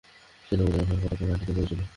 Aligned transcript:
সেনাপতির 0.47 0.81
অভাবে 0.83 1.01
পতাকা 1.03 1.23
মাটিতেই 1.29 1.55
পড়েছিল। 1.57 1.79